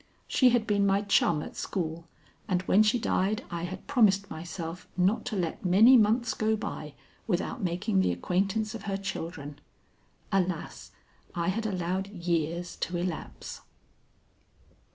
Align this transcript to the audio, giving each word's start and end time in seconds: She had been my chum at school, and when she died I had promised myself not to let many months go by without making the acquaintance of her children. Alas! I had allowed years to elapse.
She 0.27 0.49
had 0.49 0.65
been 0.65 0.87
my 0.87 1.03
chum 1.03 1.43
at 1.43 1.55
school, 1.55 2.07
and 2.47 2.63
when 2.63 2.81
she 2.81 2.97
died 2.97 3.43
I 3.51 3.65
had 3.65 3.85
promised 3.85 4.31
myself 4.31 4.87
not 4.97 5.25
to 5.25 5.35
let 5.35 5.63
many 5.63 5.95
months 5.95 6.33
go 6.33 6.55
by 6.55 6.95
without 7.27 7.61
making 7.61 7.99
the 7.99 8.11
acquaintance 8.11 8.73
of 8.73 8.85
her 8.89 8.97
children. 8.97 9.59
Alas! 10.31 10.89
I 11.35 11.49
had 11.49 11.67
allowed 11.67 12.07
years 12.07 12.75
to 12.77 12.97
elapse. 12.97 13.61